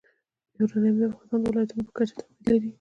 [0.57, 2.69] یورانیم د افغانستان د ولایاتو په کچه توپیر لري.